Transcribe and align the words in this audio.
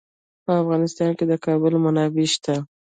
په 0.45 0.51
افغانستان 0.61 1.09
کې 1.17 1.25
د 1.27 1.33
کابل 1.45 1.73
منابع 1.83 2.25
شته. 2.33 2.55